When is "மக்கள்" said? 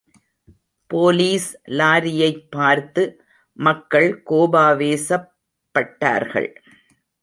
3.53-4.23